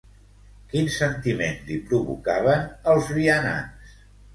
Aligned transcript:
Quin 0.71 0.89
sentiment 0.93 1.61
li 1.69 1.79
provocaven 1.93 2.69
els 2.95 3.17
vianants? 3.23 3.99